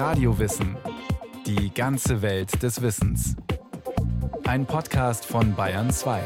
Radiowissen. 0.00 0.78
Die 1.44 1.74
ganze 1.74 2.22
Welt 2.22 2.62
des 2.62 2.80
Wissens. 2.80 3.36
Ein 4.44 4.64
Podcast 4.64 5.26
von 5.26 5.54
Bayern 5.54 5.90
2. 5.90 6.22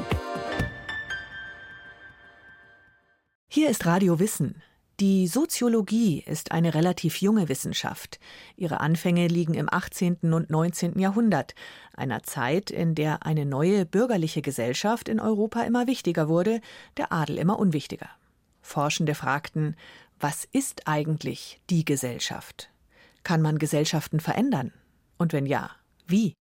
Hier 3.48 3.68
ist 3.68 3.84
Radio 3.84 4.21
Wissen. 4.21 4.62
Die 5.00 5.26
Soziologie 5.26 6.22
ist 6.24 6.52
eine 6.52 6.74
relativ 6.74 7.21
junge 7.21 7.48
Wissenschaft. 7.48 8.20
Ihre 8.55 8.79
Anfänge 8.79 9.27
liegen 9.27 9.55
im 9.55 9.68
18. 9.68 10.32
und 10.32 10.50
19. 10.50 11.00
Jahrhundert, 11.00 11.56
einer 11.96 12.22
Zeit, 12.22 12.70
in 12.70 12.95
der 12.95 13.27
eine 13.27 13.45
neue 13.45 13.84
bürgerliche 13.86 14.41
Gesellschaft 14.41 15.09
in 15.09 15.18
Europa 15.18 15.62
immer 15.62 15.88
wichtiger 15.88 16.29
wurde, 16.29 16.61
der 16.96 17.12
Adel 17.12 17.38
immer 17.38 17.59
unwichtiger. 17.59 18.11
Forschende 18.62 19.16
fragten, 19.16 19.75
was 20.20 20.45
ist 20.52 20.86
eigentlich 20.86 21.61
die 21.70 21.84
Gesellschaft? 21.84 22.70
Kann 23.25 23.41
man 23.41 23.59
Gesellschaften 23.59 24.20
verändern? 24.20 24.73
Und 25.16 25.33
wenn 25.33 25.46
ja, 25.46 25.70
wie? 26.06 26.34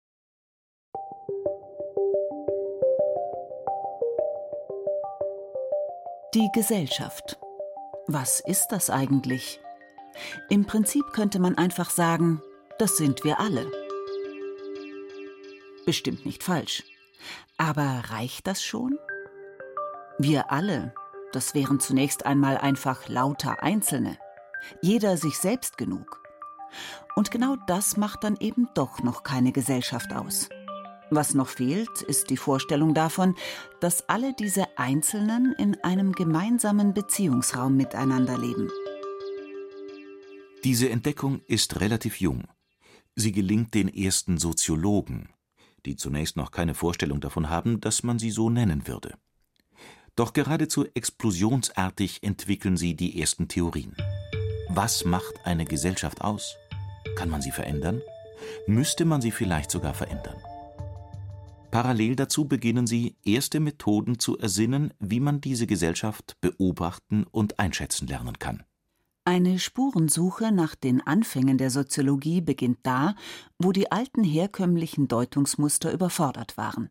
Die 6.35 6.49
Gesellschaft. 6.55 7.39
Was 8.07 8.41
ist 8.41 8.69
das 8.69 8.89
eigentlich? 8.89 9.61
Im 10.49 10.65
Prinzip 10.65 11.13
könnte 11.13 11.39
man 11.39 11.59
einfach 11.59 11.91
sagen, 11.91 12.43
das 12.79 12.97
sind 12.97 13.25
wir 13.25 13.41
alle. 13.41 13.71
Bestimmt 15.85 16.25
nicht 16.25 16.43
falsch. 16.43 16.83
Aber 17.59 18.05
reicht 18.09 18.47
das 18.47 18.63
schon? 18.63 18.99
Wir 20.19 20.51
alle, 20.51 20.95
das 21.33 21.55
wären 21.55 21.79
zunächst 21.79 22.25
einmal 22.25 22.57
einfach 22.57 23.09
lauter 23.09 23.63
Einzelne. 23.63 24.17
Jeder 24.81 25.19
sich 25.19 25.37
selbst 25.37 25.77
genug. 25.77 26.21
Und 27.17 27.31
genau 27.31 27.57
das 27.67 27.97
macht 27.97 28.25
dann 28.25 28.37
eben 28.41 28.69
doch 28.75 29.03
noch 29.03 29.23
keine 29.23 29.53
Gesellschaft 29.53 30.13
aus. 30.13 30.49
Was 31.11 31.35
noch 31.35 31.49
fehlt, 31.49 32.03
ist 32.03 32.31
die 32.31 32.37
Vorstellung 32.37 32.95
davon, 32.95 33.35
dass 33.81 34.09
alle 34.09 34.33
diese 34.33 34.79
Einzelnen 34.79 35.55
in 35.59 35.77
einem 35.83 36.13
gemeinsamen 36.13 36.95
Beziehungsraum 36.95 37.77
miteinander 37.77 38.39
leben. 38.39 38.71
Diese 40.63 40.89
Entdeckung 40.89 41.41
ist 41.47 41.81
relativ 41.81 42.21
jung. 42.21 42.45
Sie 43.17 43.33
gelingt 43.33 43.75
den 43.75 43.89
ersten 43.89 44.39
Soziologen, 44.39 45.31
die 45.85 45.97
zunächst 45.97 46.37
noch 46.37 46.53
keine 46.53 46.75
Vorstellung 46.75 47.21
davon 47.21 47.51
haben, 47.51 47.81
dass 47.81 48.03
man 48.05 48.19
sie 48.19 48.31
so 48.31 48.49
nennen 48.49 48.87
würde. 48.87 49.15
Doch 50.15 50.33
geradezu 50.33 50.87
explosionsartig 50.95 52.23
entwickeln 52.23 52.77
sie 52.77 52.95
die 52.95 53.21
ersten 53.21 53.49
Theorien. 53.49 53.97
Was 54.73 55.05
macht 55.05 55.35
eine 55.45 55.65
Gesellschaft 55.65 56.21
aus? 56.21 56.57
Kann 57.17 57.29
man 57.29 57.43
sie 57.43 57.51
verändern? 57.51 58.03
Müsste 58.69 59.05
man 59.05 59.21
sie 59.21 59.33
vielleicht 59.33 59.69
sogar 59.69 59.95
verändern? 59.95 60.37
Parallel 61.73 62.15
dazu 62.15 62.47
beginnen 62.47 62.87
sie, 62.87 63.17
erste 63.25 63.59
Methoden 63.59 64.21
zu 64.21 64.39
ersinnen, 64.39 64.95
wie 65.01 65.19
man 65.19 65.41
diese 65.41 65.67
Gesellschaft 65.67 66.37
beobachten 66.41 67.25
und 67.25 67.59
einschätzen 67.59 68.07
lernen 68.07 68.39
kann. 68.39 68.63
Eine 69.25 69.59
Spurensuche 69.59 70.53
nach 70.53 70.77
den 70.77 71.05
Anfängen 71.05 71.59
der 71.59 71.71
Soziologie 71.71 72.41
beginnt 72.41 72.79
da, 72.85 73.17
wo 73.59 73.73
die 73.73 73.91
alten 73.91 74.23
herkömmlichen 74.23 75.09
Deutungsmuster 75.09 75.93
überfordert 75.93 76.57
waren. 76.57 76.91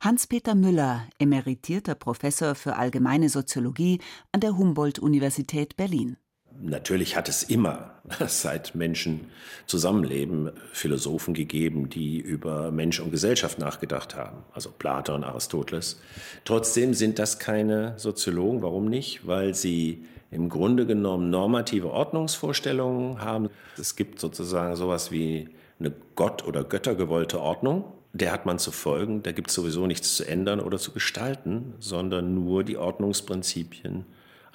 Hans-Peter 0.00 0.54
Müller, 0.54 1.06
emeritierter 1.18 1.94
Professor 1.94 2.54
für 2.54 2.76
allgemeine 2.76 3.28
Soziologie 3.28 4.00
an 4.32 4.40
der 4.40 4.56
Humboldt-Universität 4.56 5.76
Berlin. 5.76 6.16
Natürlich 6.60 7.16
hat 7.16 7.28
es 7.28 7.42
immer, 7.42 7.90
seit 8.26 8.74
Menschen 8.74 9.28
zusammenleben, 9.66 10.52
Philosophen 10.72 11.34
gegeben, 11.34 11.88
die 11.88 12.18
über 12.18 12.70
Mensch 12.70 13.00
und 13.00 13.10
Gesellschaft 13.10 13.58
nachgedacht 13.58 14.14
haben, 14.14 14.38
also 14.52 14.70
Platon, 14.70 15.24
Aristoteles. 15.24 16.00
Trotzdem 16.44 16.94
sind 16.94 17.18
das 17.18 17.38
keine 17.38 17.94
Soziologen. 17.98 18.62
Warum 18.62 18.86
nicht? 18.86 19.26
Weil 19.26 19.54
sie 19.54 20.04
im 20.30 20.48
Grunde 20.48 20.86
genommen 20.86 21.30
normative 21.30 21.90
Ordnungsvorstellungen 21.90 23.20
haben. 23.20 23.48
Es 23.78 23.96
gibt 23.96 24.20
sozusagen 24.20 24.76
sowas 24.76 25.10
wie 25.10 25.48
eine 25.78 25.92
Gott- 26.14 26.46
oder 26.46 26.64
Göttergewollte 26.64 27.40
Ordnung. 27.40 27.84
Der 28.12 28.32
hat 28.32 28.46
man 28.46 28.58
zu 28.58 28.70
folgen, 28.70 29.22
da 29.22 29.32
gibt 29.32 29.50
es 29.50 29.54
sowieso 29.54 29.86
nichts 29.86 30.16
zu 30.16 30.26
ändern 30.26 30.60
oder 30.60 30.78
zu 30.78 30.92
gestalten, 30.92 31.74
sondern 31.80 32.34
nur 32.34 32.64
die 32.64 32.78
Ordnungsprinzipien 32.78 34.06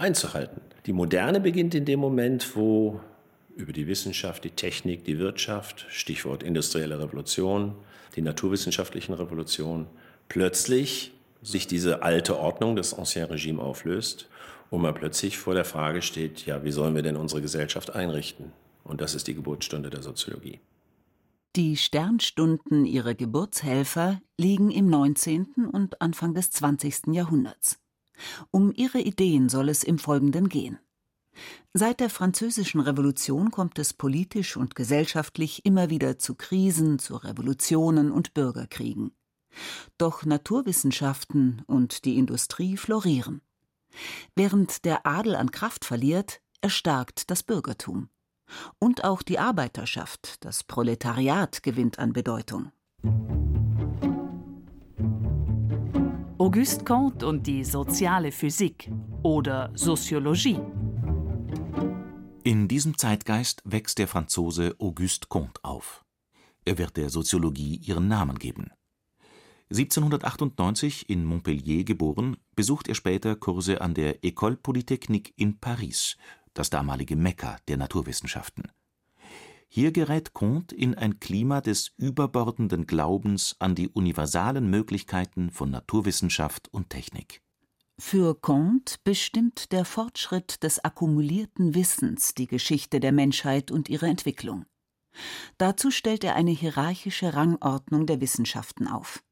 einzuhalten. 0.01 0.62
Die 0.85 0.94
Moderne 0.94 1.39
beginnt 1.39 1.75
in 1.75 1.85
dem 1.85 2.00
Moment, 2.00 2.56
wo 2.56 3.00
über 3.56 3.72
die 3.72 3.88
Wissenschaft, 3.88 4.44
die 4.44 4.50
Technik, 4.50 5.06
die 5.06 5.19
Wirtschaft, 5.19 5.85
Stichwort 5.89 6.44
industrielle 6.44 7.00
Revolution, 7.00 7.75
die 8.16 8.22
naturwissenschaftlichen 8.22 9.13
Revolutionen, 9.13 9.88
plötzlich 10.28 11.13
sich 11.41 11.67
diese 11.67 12.03
alte 12.03 12.38
Ordnung 12.38 12.75
des 12.75 12.94
Ancien 12.94 13.25
Regime 13.25 13.62
auflöst 13.62 14.28
und 14.69 14.81
man 14.81 14.94
plötzlich 14.94 15.38
vor 15.38 15.53
der 15.53 15.66
Frage 15.66 16.01
steht, 16.01 16.45
ja, 16.45 16.63
wie 16.63 16.72
sollen 16.72 16.95
wir 16.95 17.01
denn 17.01 17.16
unsere 17.16 17.41
Gesellschaft 17.41 17.94
einrichten? 17.94 18.51
Und 18.83 19.01
das 19.01 19.16
ist 19.16 19.28
die 19.28 19.35
Geburtsstunde 19.35 19.89
der 19.89 20.01
Soziologie. 20.01 20.59
Die 21.56 21.75
Sternstunden 21.75 22.85
ihrer 22.85 23.13
Geburtshelfer 23.13 24.22
liegen 24.38 24.72
im 24.72 24.89
19. 24.89 25.68
und 25.72 26.01
Anfang 26.01 26.33
des 26.33 26.50
20. 26.51 27.07
Jahrhunderts. 27.07 27.81
Um 28.51 28.71
ihre 28.75 28.99
Ideen 28.99 29.49
soll 29.49 29.69
es 29.69 29.83
im 29.83 29.99
Folgenden 29.99 30.49
gehen. 30.49 30.79
Seit 31.73 31.99
der 31.99 32.09
Französischen 32.09 32.81
Revolution 32.81 33.51
kommt 33.51 33.79
es 33.79 33.93
politisch 33.93 34.57
und 34.57 34.75
gesellschaftlich 34.75 35.65
immer 35.65 35.89
wieder 35.89 36.19
zu 36.19 36.35
Krisen, 36.35 36.99
zu 36.99 37.15
Revolutionen 37.15 38.11
und 38.11 38.33
Bürgerkriegen. 38.33 39.11
Doch 39.97 40.25
Naturwissenschaften 40.25 41.63
und 41.67 42.05
die 42.05 42.17
Industrie 42.17 42.77
florieren. 42.77 43.41
Während 44.35 44.85
der 44.85 45.05
Adel 45.05 45.35
an 45.35 45.51
Kraft 45.51 45.85
verliert, 45.85 46.41
erstarkt 46.61 47.29
das 47.29 47.43
Bürgertum. 47.43 48.09
Und 48.79 49.03
auch 49.03 49.21
die 49.21 49.39
Arbeiterschaft, 49.39 50.43
das 50.43 50.63
Proletariat 50.63 51.63
gewinnt 51.63 51.99
an 51.99 52.13
Bedeutung. 52.13 52.71
Auguste 56.41 56.84
Comte 56.84 57.28
und 57.28 57.46
die 57.46 57.63
soziale 57.63 58.31
Physik 58.31 58.91
oder 59.22 59.72
Soziologie. 59.75 60.59
In 62.44 62.68
diesem 62.68 62.97
Zeitgeist 62.97 63.62
wächst 63.63 64.00
der 64.00 64.07
Franzose 64.07 64.75
Auguste 64.80 65.28
Comte 65.28 65.63
auf. 65.63 66.03
Er 66.66 66.80
wird 66.80 66.97
der 66.97 67.12
Soziologie 67.12 67.75
ihren 67.75 68.07
Namen 68.07 68.40
geben. 68.40 68.72
1798 69.69 71.12
in 71.12 71.25
Montpellier 71.25 71.84
geboren, 71.84 72.38
besucht 72.56 72.88
er 72.88 72.96
später 72.96 73.35
Kurse 73.35 73.80
an 73.80 73.94
der 73.94 74.24
École 74.24 74.56
Polytechnique 74.56 75.34
in 75.35 75.59
Paris, 75.59 76.18
das 76.56 76.72
damalige 76.72 77.16
Mekka 77.16 77.57
der 77.68 77.78
Naturwissenschaften. 77.78 78.63
Hier 79.73 79.93
gerät 79.93 80.33
Comte 80.33 80.75
in 80.75 80.95
ein 80.95 81.21
Klima 81.21 81.61
des 81.61 81.93
überbordenden 81.95 82.87
Glaubens 82.87 83.55
an 83.59 83.73
die 83.73 83.87
universalen 83.87 84.69
Möglichkeiten 84.69 85.49
von 85.49 85.71
Naturwissenschaft 85.71 86.67
und 86.73 86.89
Technik. 86.89 87.41
Für 87.97 88.35
Comte 88.35 88.97
bestimmt 89.05 89.71
der 89.71 89.85
Fortschritt 89.85 90.61
des 90.63 90.83
akkumulierten 90.83 91.73
Wissens 91.73 92.33
die 92.33 92.47
Geschichte 92.47 92.99
der 92.99 93.13
Menschheit 93.13 93.71
und 93.71 93.87
ihre 93.87 94.07
Entwicklung. 94.07 94.65
Dazu 95.57 95.89
stellt 95.89 96.25
er 96.25 96.35
eine 96.35 96.51
hierarchische 96.51 97.33
Rangordnung 97.33 98.05
der 98.07 98.19
Wissenschaften 98.19 98.89
auf. 98.89 99.23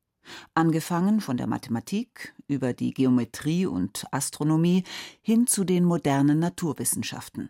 Angefangen 0.53 1.19
von 1.19 1.35
der 1.35 1.47
Mathematik 1.47 2.33
über 2.47 2.71
die 2.71 2.94
Geometrie 2.94 3.66
und 3.66 4.06
Astronomie 4.11 4.85
hin 5.21 5.47
zu 5.47 5.66
den 5.66 5.83
modernen 5.83 6.39
Naturwissenschaften. 6.39 7.50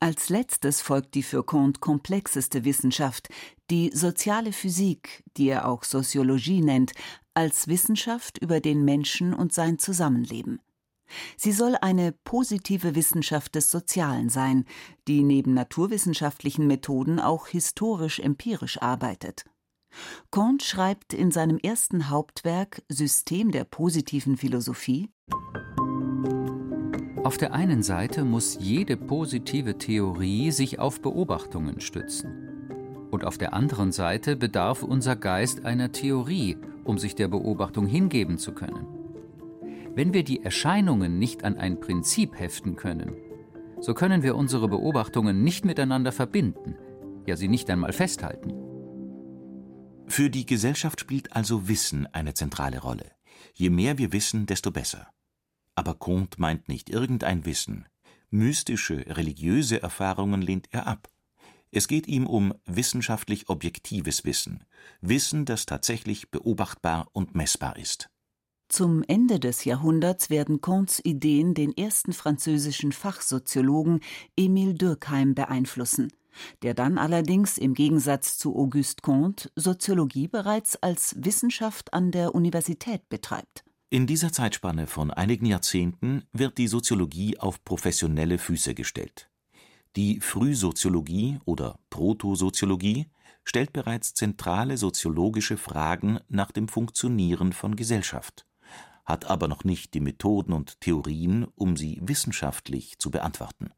Als 0.00 0.28
letztes 0.28 0.80
folgt 0.80 1.14
die 1.14 1.24
für 1.24 1.42
Comte 1.42 1.80
komplexeste 1.80 2.64
Wissenschaft, 2.64 3.28
die 3.68 3.90
soziale 3.92 4.52
Physik, 4.52 5.24
die 5.36 5.48
er 5.48 5.66
auch 5.66 5.82
Soziologie 5.82 6.60
nennt, 6.60 6.92
als 7.34 7.66
Wissenschaft 7.66 8.38
über 8.38 8.60
den 8.60 8.84
Menschen 8.84 9.34
und 9.34 9.52
sein 9.52 9.78
Zusammenleben. 9.78 10.60
Sie 11.36 11.52
soll 11.52 11.74
eine 11.80 12.12
positive 12.12 12.94
Wissenschaft 12.94 13.54
des 13.54 13.70
Sozialen 13.70 14.28
sein, 14.28 14.66
die 15.08 15.22
neben 15.22 15.54
naturwissenschaftlichen 15.54 16.66
Methoden 16.66 17.18
auch 17.18 17.48
historisch 17.48 18.20
empirisch 18.20 18.80
arbeitet. 18.80 19.44
Comte 20.30 20.64
schreibt 20.64 21.14
in 21.14 21.32
seinem 21.32 21.58
ersten 21.58 22.10
Hauptwerk 22.10 22.82
System 22.88 23.50
der 23.50 23.64
positiven 23.64 24.36
Philosophie 24.36 25.10
auf 27.28 27.36
der 27.36 27.52
einen 27.52 27.82
Seite 27.82 28.24
muss 28.24 28.56
jede 28.58 28.96
positive 28.96 29.76
Theorie 29.76 30.50
sich 30.50 30.78
auf 30.78 31.02
Beobachtungen 31.02 31.78
stützen. 31.78 32.32
Und 33.10 33.22
auf 33.26 33.36
der 33.36 33.52
anderen 33.52 33.92
Seite 33.92 34.34
bedarf 34.34 34.82
unser 34.82 35.14
Geist 35.14 35.66
einer 35.66 35.92
Theorie, 35.92 36.56
um 36.84 36.96
sich 36.96 37.14
der 37.14 37.28
Beobachtung 37.28 37.84
hingeben 37.84 38.38
zu 38.38 38.52
können. 38.52 38.86
Wenn 39.94 40.14
wir 40.14 40.24
die 40.24 40.42
Erscheinungen 40.42 41.18
nicht 41.18 41.44
an 41.44 41.58
ein 41.58 41.80
Prinzip 41.80 42.40
heften 42.40 42.76
können, 42.76 43.12
so 43.78 43.92
können 43.92 44.22
wir 44.22 44.34
unsere 44.34 44.66
Beobachtungen 44.66 45.44
nicht 45.44 45.66
miteinander 45.66 46.12
verbinden, 46.12 46.76
ja 47.26 47.36
sie 47.36 47.48
nicht 47.48 47.68
einmal 47.68 47.92
festhalten. 47.92 48.54
Für 50.06 50.30
die 50.30 50.46
Gesellschaft 50.46 50.98
spielt 50.98 51.36
also 51.36 51.68
Wissen 51.68 52.06
eine 52.06 52.32
zentrale 52.32 52.80
Rolle. 52.80 53.12
Je 53.52 53.68
mehr 53.68 53.98
wir 53.98 54.14
wissen, 54.14 54.46
desto 54.46 54.70
besser. 54.70 55.08
Aber 55.78 55.94
Comte 55.94 56.40
meint 56.40 56.68
nicht 56.68 56.90
irgendein 56.90 57.44
Wissen. 57.44 57.86
Mystische, 58.30 59.04
religiöse 59.06 59.80
Erfahrungen 59.80 60.42
lehnt 60.42 60.66
er 60.72 60.88
ab. 60.88 61.08
Es 61.70 61.86
geht 61.86 62.08
ihm 62.08 62.26
um 62.26 62.52
wissenschaftlich 62.66 63.48
objektives 63.48 64.24
Wissen, 64.24 64.64
Wissen, 65.02 65.44
das 65.44 65.66
tatsächlich 65.66 66.32
beobachtbar 66.32 67.06
und 67.12 67.36
messbar 67.36 67.76
ist. 67.76 68.10
Zum 68.68 69.04
Ende 69.06 69.38
des 69.38 69.64
Jahrhunderts 69.64 70.30
werden 70.30 70.60
Comtes 70.60 70.98
Ideen 71.04 71.54
den 71.54 71.76
ersten 71.76 72.12
französischen 72.12 72.90
Fachsoziologen 72.90 74.00
Émile 74.36 74.76
Durkheim 74.76 75.36
beeinflussen, 75.36 76.12
der 76.62 76.74
dann 76.74 76.98
allerdings 76.98 77.56
im 77.56 77.74
Gegensatz 77.74 78.36
zu 78.36 78.56
Auguste 78.56 79.00
Comte 79.00 79.48
Soziologie 79.54 80.26
bereits 80.26 80.74
als 80.74 81.14
Wissenschaft 81.20 81.94
an 81.94 82.10
der 82.10 82.34
Universität 82.34 83.08
betreibt. 83.08 83.62
In 83.90 84.06
dieser 84.06 84.32
Zeitspanne 84.32 84.86
von 84.86 85.10
einigen 85.10 85.46
Jahrzehnten 85.46 86.24
wird 86.32 86.58
die 86.58 86.68
Soziologie 86.68 87.38
auf 87.38 87.64
professionelle 87.64 88.38
Füße 88.38 88.74
gestellt. 88.74 89.30
Die 89.96 90.20
Frühsoziologie 90.20 91.38
oder 91.44 91.78
Protosoziologie 91.88 93.06
stellt 93.44 93.72
bereits 93.72 94.12
zentrale 94.12 94.76
soziologische 94.76 95.56
Fragen 95.56 96.20
nach 96.28 96.52
dem 96.52 96.68
Funktionieren 96.68 97.52
von 97.52 97.76
Gesellschaft 97.76 98.44
hat 99.08 99.24
aber 99.24 99.48
noch 99.48 99.64
nicht 99.64 99.94
die 99.94 100.00
Methoden 100.00 100.52
und 100.52 100.82
Theorien, 100.82 101.46
um 101.54 101.78
sie 101.78 101.98
wissenschaftlich 102.02 102.98
zu 102.98 103.10
beantworten. 103.10 103.72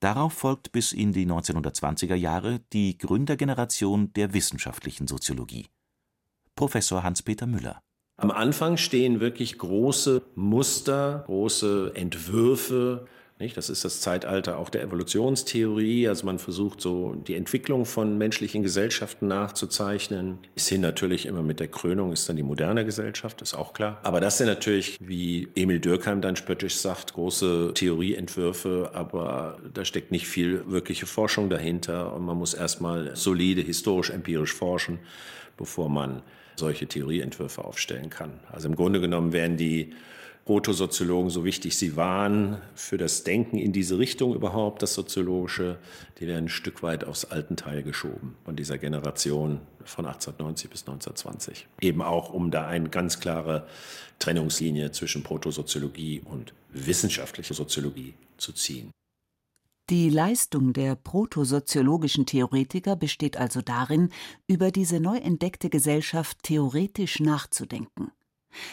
Darauf 0.00 0.32
folgt 0.32 0.72
bis 0.72 0.92
in 0.92 1.12
die 1.12 1.26
1920er 1.26 2.16
Jahre 2.16 2.60
die 2.72 2.98
Gründergeneration 2.98 4.12
der 4.14 4.32
wissenschaftlichen 4.32 5.06
Soziologie. 5.06 5.68
Professor 6.56 7.04
Hans-Peter 7.04 7.46
Müller. 7.46 7.80
Am 8.18 8.30
Anfang 8.30 8.76
stehen 8.76 9.20
wirklich 9.20 9.58
große 9.58 10.22
Muster, 10.34 11.22
große 11.26 11.92
Entwürfe 11.94 13.06
nicht? 13.40 13.56
Das 13.56 13.70
ist 13.70 13.84
das 13.84 14.00
Zeitalter 14.00 14.58
auch 14.58 14.68
der 14.68 14.82
Evolutionstheorie. 14.82 16.08
Also 16.08 16.26
man 16.26 16.40
versucht 16.40 16.80
so 16.80 17.14
die 17.14 17.34
Entwicklung 17.34 17.84
von 17.84 18.18
menschlichen 18.18 18.64
Gesellschaften 18.64 19.28
nachzuzeichnen. 19.28 20.38
Bis 20.54 20.68
hin 20.68 20.80
natürlich 20.80 21.26
immer 21.26 21.42
mit 21.42 21.60
der 21.60 21.68
Krönung 21.68 22.12
ist 22.12 22.28
dann 22.28 22.34
die 22.34 22.42
moderne 22.42 22.84
Gesellschaft, 22.84 23.40
ist 23.40 23.54
auch 23.54 23.74
klar. 23.74 24.00
Aber 24.02 24.20
das 24.20 24.38
sind 24.38 24.48
natürlich, 24.48 24.98
wie 25.00 25.48
Emil 25.54 25.78
Dürkheim 25.78 26.20
dann 26.20 26.34
spöttisch 26.34 26.76
sagt, 26.76 27.14
große 27.14 27.72
Theorieentwürfe, 27.74 28.90
aber 28.92 29.58
da 29.72 29.84
steckt 29.84 30.10
nicht 30.10 30.26
viel 30.26 30.64
wirkliche 30.66 31.06
Forschung 31.06 31.48
dahinter 31.48 32.12
und 32.14 32.24
man 32.24 32.36
muss 32.36 32.54
erstmal 32.54 33.14
solide 33.14 33.60
historisch-empirisch 33.60 34.52
forschen, 34.52 34.98
bevor 35.56 35.88
man 35.88 36.22
solche 36.58 36.86
Theorieentwürfe 36.86 37.64
aufstellen 37.64 38.10
kann. 38.10 38.40
Also 38.50 38.68
im 38.68 38.76
Grunde 38.76 39.00
genommen 39.00 39.32
werden 39.32 39.56
die 39.56 39.94
Protosoziologen, 40.48 41.28
so 41.28 41.44
wichtig 41.44 41.76
sie 41.76 41.94
waren, 41.94 42.56
für 42.74 42.96
das 42.96 43.22
Denken 43.22 43.58
in 43.58 43.72
diese 43.72 43.98
Richtung 43.98 44.34
überhaupt, 44.34 44.82
das 44.82 44.94
Soziologische, 44.94 45.76
die 46.18 46.26
werden 46.26 46.46
ein 46.46 46.48
Stück 46.48 46.82
weit 46.82 47.04
aufs 47.04 47.26
Altenteil 47.26 47.82
geschoben 47.82 48.34
von 48.46 48.56
dieser 48.56 48.78
Generation 48.78 49.60
von 49.84 50.06
1890 50.06 50.70
bis 50.70 50.80
1920. 50.88 51.66
Eben 51.82 52.00
auch, 52.00 52.32
um 52.32 52.50
da 52.50 52.66
eine 52.66 52.88
ganz 52.88 53.20
klare 53.20 53.66
Trennungslinie 54.20 54.90
zwischen 54.90 55.22
Protosoziologie 55.22 56.22
und 56.24 56.54
wissenschaftlicher 56.72 57.52
Soziologie 57.52 58.14
zu 58.38 58.52
ziehen. 58.52 58.90
Die 59.90 60.10
Leistung 60.10 60.74
der 60.74 60.96
protosoziologischen 60.96 62.26
Theoretiker 62.26 62.94
besteht 62.94 63.38
also 63.38 63.62
darin, 63.62 64.10
über 64.46 64.70
diese 64.70 65.00
neu 65.00 65.16
entdeckte 65.16 65.70
Gesellschaft 65.70 66.42
theoretisch 66.42 67.20
nachzudenken. 67.20 68.10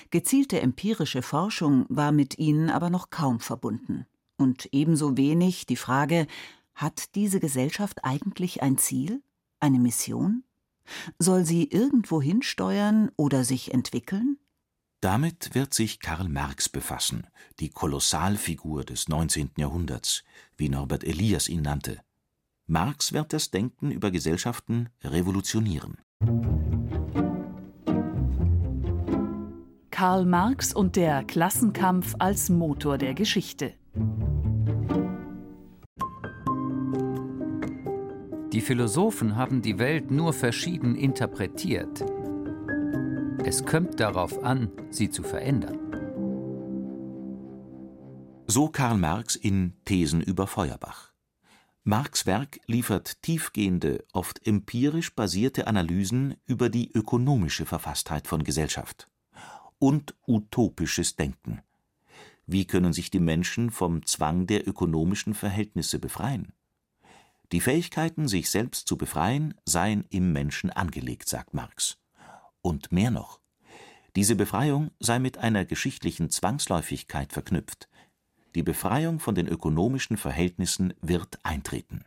Gezielte 0.09 0.59
empirische 0.59 1.21
Forschung 1.21 1.85
war 1.87 2.11
mit 2.11 2.37
ihnen 2.37 2.69
aber 2.69 2.89
noch 2.89 3.11
kaum 3.11 3.39
verbunden. 3.39 4.05
Und 4.37 4.67
ebenso 4.73 5.15
wenig 5.15 5.65
die 5.65 5.77
Frage, 5.77 6.27
hat 6.73 7.15
diese 7.15 7.39
Gesellschaft 7.39 8.03
eigentlich 8.03 8.61
ein 8.61 8.77
Ziel, 8.77 9.21
eine 9.61 9.79
Mission? 9.79 10.43
Soll 11.17 11.45
sie 11.45 11.63
irgendwo 11.63 12.21
hinsteuern 12.21 13.09
oder 13.15 13.45
sich 13.45 13.73
entwickeln? 13.73 14.37
Damit 15.05 15.53
wird 15.53 15.71
sich 15.71 15.99
Karl 15.99 16.29
Marx 16.29 16.67
befassen, 16.67 17.27
die 17.59 17.69
Kolossalfigur 17.69 18.83
des 18.83 19.07
19. 19.07 19.51
Jahrhunderts, 19.55 20.23
wie 20.57 20.67
Norbert 20.67 21.03
Elias 21.03 21.47
ihn 21.47 21.61
nannte. 21.61 21.99
Marx 22.65 23.13
wird 23.13 23.31
das 23.31 23.51
Denken 23.51 23.91
über 23.91 24.09
Gesellschaften 24.09 24.89
revolutionieren. 25.03 25.99
Karl 29.91 30.25
Marx 30.25 30.73
und 30.73 30.95
der 30.95 31.23
Klassenkampf 31.23 32.15
als 32.17 32.49
Motor 32.49 32.97
der 32.97 33.13
Geschichte. 33.13 33.75
Die 38.53 38.61
Philosophen 38.61 39.35
haben 39.35 39.61
die 39.61 39.77
Welt 39.77 40.09
nur 40.09 40.33
verschieden 40.33 40.95
interpretiert. 40.95 42.03
Es 43.55 43.65
kommt 43.65 44.01
darauf 44.01 44.43
an, 44.43 44.69
sie 44.89 45.09
zu 45.09 45.23
verändern. 45.23 45.79
So 48.47 48.67
Karl 48.67 48.97
Marx 48.97 49.37
in 49.37 49.77
Thesen 49.85 50.19
über 50.19 50.45
Feuerbach. 50.45 51.13
Marx 51.85 52.25
Werk 52.25 52.59
liefert 52.65 53.21
tiefgehende, 53.21 54.03
oft 54.11 54.45
empirisch 54.45 55.15
basierte 55.15 55.67
Analysen 55.67 56.35
über 56.45 56.67
die 56.67 56.91
ökonomische 56.91 57.65
Verfasstheit 57.65 58.27
von 58.27 58.43
Gesellschaft 58.43 59.07
und 59.79 60.15
utopisches 60.27 61.15
Denken. 61.15 61.61
Wie 62.45 62.65
können 62.65 62.91
sich 62.91 63.09
die 63.09 63.21
Menschen 63.21 63.71
vom 63.71 64.05
Zwang 64.05 64.47
der 64.47 64.67
ökonomischen 64.67 65.33
Verhältnisse 65.33 65.97
befreien? 65.97 66.51
Die 67.53 67.61
Fähigkeiten, 67.61 68.27
sich 68.27 68.49
selbst 68.49 68.85
zu 68.85 68.97
befreien, 68.97 69.53
seien 69.63 70.03
im 70.09 70.33
Menschen 70.33 70.71
angelegt, 70.71 71.29
sagt 71.29 71.53
Marx. 71.53 71.97
Und 72.61 72.91
mehr 72.91 73.11
noch. 73.11 73.44
Diese 74.15 74.35
Befreiung 74.35 74.91
sei 74.99 75.19
mit 75.19 75.37
einer 75.37 75.65
geschichtlichen 75.65 76.29
Zwangsläufigkeit 76.29 77.33
verknüpft. 77.33 77.89
Die 78.55 78.63
Befreiung 78.63 79.19
von 79.19 79.35
den 79.35 79.47
ökonomischen 79.47 80.15
Verhältnissen 80.15 80.93
wird 81.01 81.39
eintreten. 81.43 82.05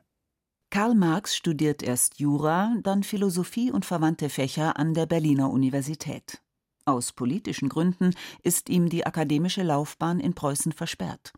Karl 0.70 0.94
Marx 0.94 1.36
studiert 1.36 1.82
erst 1.82 2.18
Jura, 2.18 2.74
dann 2.82 3.02
Philosophie 3.02 3.70
und 3.70 3.84
verwandte 3.84 4.30
Fächer 4.30 4.78
an 4.78 4.94
der 4.94 5.06
Berliner 5.06 5.50
Universität. 5.50 6.42
Aus 6.86 7.12
politischen 7.12 7.68
Gründen 7.68 8.14
ist 8.42 8.70
ihm 8.70 8.88
die 8.88 9.04
akademische 9.04 9.62
Laufbahn 9.62 10.20
in 10.20 10.34
Preußen 10.34 10.72
versperrt. 10.72 11.34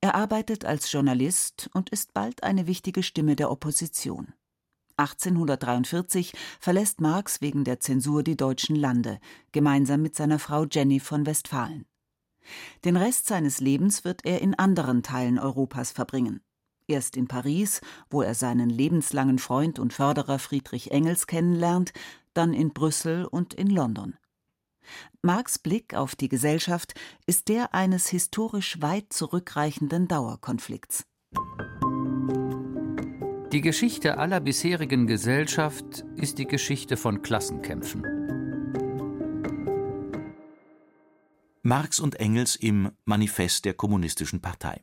Er 0.00 0.14
arbeitet 0.14 0.64
als 0.64 0.90
Journalist 0.90 1.68
und 1.74 1.90
ist 1.90 2.14
bald 2.14 2.42
eine 2.42 2.66
wichtige 2.66 3.02
Stimme 3.02 3.36
der 3.36 3.50
Opposition. 3.50 4.32
1843 4.96 6.32
verlässt 6.60 7.00
Marx 7.00 7.40
wegen 7.40 7.64
der 7.64 7.80
Zensur 7.80 8.22
die 8.22 8.36
deutschen 8.36 8.76
Lande, 8.76 9.18
gemeinsam 9.52 10.02
mit 10.02 10.14
seiner 10.14 10.38
Frau 10.38 10.64
Jenny 10.64 11.00
von 11.00 11.26
Westfalen. 11.26 11.86
Den 12.84 12.96
Rest 12.96 13.26
seines 13.26 13.60
Lebens 13.60 14.04
wird 14.04 14.24
er 14.24 14.40
in 14.40 14.54
anderen 14.54 15.02
Teilen 15.02 15.38
Europas 15.38 15.92
verbringen. 15.92 16.40
Erst 16.86 17.16
in 17.16 17.28
Paris, 17.28 17.80
wo 18.10 18.20
er 18.20 18.34
seinen 18.34 18.68
lebenslangen 18.68 19.38
Freund 19.38 19.78
und 19.78 19.94
Förderer 19.94 20.38
Friedrich 20.38 20.90
Engels 20.90 21.26
kennenlernt, 21.26 21.92
dann 22.34 22.52
in 22.52 22.72
Brüssel 22.72 23.24
und 23.24 23.54
in 23.54 23.68
London. 23.68 24.16
Marx 25.22 25.58
Blick 25.58 25.94
auf 25.94 26.14
die 26.14 26.28
Gesellschaft 26.28 26.94
ist 27.26 27.48
der 27.48 27.72
eines 27.72 28.08
historisch 28.08 28.82
weit 28.82 29.12
zurückreichenden 29.14 30.08
Dauerkonflikts. 30.08 31.06
Die 33.54 33.60
Geschichte 33.60 34.18
aller 34.18 34.40
bisherigen 34.40 35.06
Gesellschaft 35.06 36.04
ist 36.16 36.38
die 36.38 36.44
Geschichte 36.44 36.96
von 36.96 37.22
Klassenkämpfen. 37.22 38.02
Marx 41.62 42.00
und 42.00 42.16
Engels 42.16 42.56
im 42.56 42.90
Manifest 43.04 43.64
der 43.64 43.74
Kommunistischen 43.74 44.40
Partei. 44.40 44.82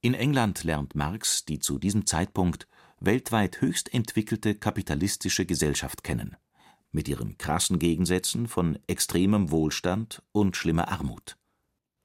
In 0.00 0.14
England 0.14 0.64
lernt 0.64 0.94
Marx 0.94 1.44
die 1.44 1.58
zu 1.58 1.78
diesem 1.78 2.06
Zeitpunkt 2.06 2.68
weltweit 3.00 3.60
höchst 3.60 3.92
entwickelte 3.92 4.54
kapitalistische 4.54 5.44
Gesellschaft 5.44 6.02
kennen 6.02 6.38
mit 6.90 7.06
ihren 7.06 7.36
krassen 7.36 7.78
Gegensätzen 7.78 8.46
von 8.46 8.78
extremem 8.86 9.50
Wohlstand 9.50 10.22
und 10.32 10.56
schlimmer 10.56 10.88
Armut. 10.88 11.36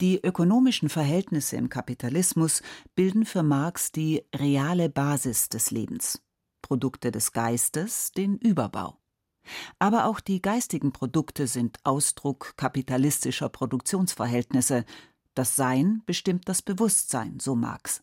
Die 0.02 0.24
ökonomischen 0.24 0.88
Verhältnisse 0.88 1.58
im 1.58 1.68
Kapitalismus 1.68 2.62
bilden 2.96 3.26
für 3.26 3.44
Marx 3.44 3.92
die 3.92 4.24
reale 4.34 4.90
Basis 4.90 5.50
des 5.50 5.72
Lebens, 5.72 6.22
Produkte 6.62 7.12
des 7.12 7.34
Geistes 7.34 8.14
den 8.14 8.38
Überbau. 8.38 8.98
Aber 9.78 10.06
auch 10.06 10.22
die 10.22 10.42
geistigen 10.42 10.94
Produkte 10.94 11.48
sind 11.48 11.80
Ausdruck 11.84 12.54
kapitalistischer 12.56 13.50
Produktionsverhältnisse. 13.50 14.86
Das 15.34 15.58
Sein 15.58 16.02
bestimmt 16.06 16.48
das 16.48 16.62
Bewusstsein, 16.62 17.42
so 17.42 17.56
Marx. 17.56 18.02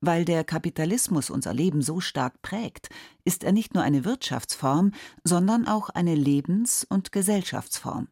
Weil 0.00 0.26
der 0.26 0.44
Kapitalismus 0.44 1.30
unser 1.30 1.54
Leben 1.54 1.80
so 1.80 2.00
stark 2.00 2.42
prägt, 2.42 2.90
ist 3.24 3.42
er 3.42 3.52
nicht 3.52 3.72
nur 3.72 3.82
eine 3.82 4.04
Wirtschaftsform, 4.04 4.92
sondern 5.24 5.66
auch 5.66 5.88
eine 5.88 6.14
Lebens- 6.14 6.84
und 6.88 7.10
Gesellschaftsform. 7.10 8.08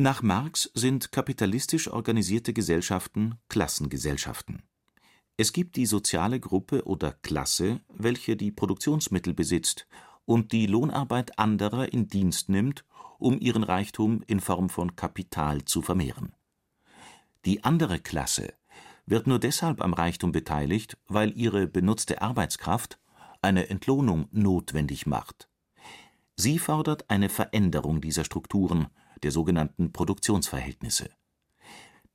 Nach 0.00 0.22
Marx 0.22 0.70
sind 0.74 1.10
kapitalistisch 1.10 1.90
organisierte 1.90 2.52
Gesellschaften 2.52 3.34
Klassengesellschaften. 3.48 4.62
Es 5.36 5.52
gibt 5.52 5.74
die 5.74 5.86
soziale 5.86 6.38
Gruppe 6.38 6.86
oder 6.86 7.10
Klasse, 7.10 7.80
welche 7.88 8.36
die 8.36 8.52
Produktionsmittel 8.52 9.34
besitzt 9.34 9.88
und 10.24 10.52
die 10.52 10.66
Lohnarbeit 10.66 11.36
anderer 11.40 11.92
in 11.92 12.06
Dienst 12.06 12.48
nimmt, 12.48 12.84
um 13.18 13.40
ihren 13.40 13.64
Reichtum 13.64 14.22
in 14.28 14.38
Form 14.38 14.68
von 14.68 14.94
Kapital 14.94 15.64
zu 15.64 15.82
vermehren. 15.82 16.32
Die 17.44 17.64
andere 17.64 17.98
Klasse 17.98 18.54
wird 19.04 19.26
nur 19.26 19.40
deshalb 19.40 19.82
am 19.82 19.94
Reichtum 19.94 20.30
beteiligt, 20.30 20.96
weil 21.08 21.36
ihre 21.36 21.66
benutzte 21.66 22.22
Arbeitskraft 22.22 23.00
eine 23.42 23.68
Entlohnung 23.68 24.28
notwendig 24.30 25.06
macht. 25.06 25.48
Sie 26.36 26.60
fordert 26.60 27.10
eine 27.10 27.28
Veränderung 27.28 28.00
dieser 28.00 28.22
Strukturen, 28.22 28.86
der 29.22 29.30
sogenannten 29.30 29.92
Produktionsverhältnisse. 29.92 31.10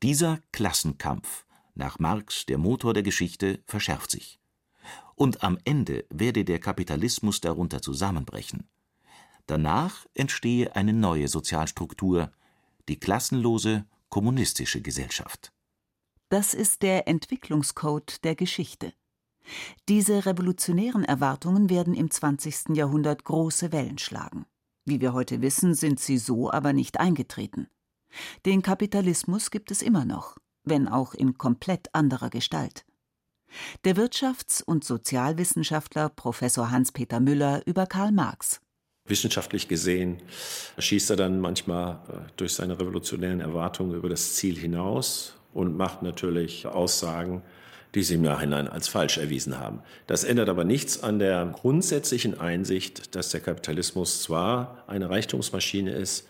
Dieser 0.02 0.40
Klassenkampf, 0.52 1.46
nach 1.76 2.00
Marx 2.00 2.46
der 2.46 2.58
Motor 2.58 2.94
der 2.94 3.04
Geschichte, 3.04 3.62
verschärft 3.66 4.12
sich. 4.12 4.40
Und 5.16 5.44
am 5.44 5.58
Ende 5.64 6.06
werde 6.10 6.44
der 6.44 6.60
Kapitalismus 6.60 7.42
darunter 7.42 7.82
zusammenbrechen. 7.82 8.68
Danach 9.46 10.06
entstehe 10.14 10.76
eine 10.76 10.94
neue 10.94 11.28
Sozialstruktur, 11.28 12.32
die 12.90 13.00
klassenlose 13.00 13.86
kommunistische 14.10 14.82
Gesellschaft. 14.82 15.52
Das 16.30 16.54
ist 16.54 16.82
der 16.82 17.08
Entwicklungscode 17.08 18.24
der 18.24 18.36
Geschichte. 18.36 18.94
Diese 19.90 20.26
revolutionären 20.26 21.04
Erwartungen 21.04 21.70
werden 21.70 21.94
im 21.94 22.10
20. 22.10 22.76
Jahrhundert 22.76 23.24
große 23.24 23.72
Wellen 23.72 23.98
schlagen. 23.98 24.46
Wie 24.86 25.00
wir 25.00 25.14
heute 25.14 25.42
wissen, 25.42 25.76
sind 25.76 26.00
sie 26.00 26.18
so 26.18 26.52
aber 26.52 26.74
nicht 26.74 27.00
eingetreten. 27.00 27.68
Den 28.46 28.62
Kapitalismus 28.62 29.50
gibt 29.50 29.72
es 29.72 29.82
immer 29.82 30.06
noch, 30.06 30.38
wenn 30.64 30.88
auch 30.88 31.14
in 31.14 31.38
komplett 31.38 31.88
anderer 31.94 32.30
Gestalt. 32.30 32.86
Der 33.86 33.96
Wirtschafts- 33.96 34.64
und 34.64 34.84
Sozialwissenschaftler 34.84 36.10
Professor 36.10 36.72
Hans-Peter 36.72 37.20
Müller 37.20 37.62
über 37.66 37.86
Karl 37.86 38.12
Marx. 38.12 38.60
Wissenschaftlich 39.06 39.68
gesehen 39.68 40.22
schießt 40.78 41.12
er 41.12 41.16
dann 41.18 41.40
manchmal 41.40 42.00
äh, 42.08 42.32
durch 42.38 42.54
seine 42.54 42.80
revolutionären 42.80 43.42
Erwartungen 43.42 43.96
über 43.96 44.10
das 44.10 44.36
Ziel 44.36 44.58
hinaus 44.58 45.36
und 45.54 45.76
macht 45.76 46.02
natürlich 46.04 46.66
Aussagen, 46.66 47.42
die 47.96 48.04
sie 48.04 48.16
im 48.16 48.22
Nachhinein 48.22 48.68
als 48.68 48.88
falsch 48.88 49.18
erwiesen 49.18 49.60
haben. 49.60 49.82
Das 50.08 50.24
ändert 50.24 50.50
aber 50.50 50.64
nichts 50.64 51.04
an 51.04 51.20
der 51.20 51.46
grundsätzlichen 51.46 52.40
Einsicht, 52.40 53.16
dass 53.16 53.30
der 53.30 53.42
Kapitalismus 53.42 54.24
zwar 54.24 54.84
eine 54.88 55.10
Reichtumsmaschine 55.10 55.92
ist, 55.92 56.28